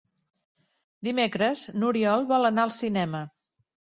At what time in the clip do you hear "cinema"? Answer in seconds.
2.81-3.21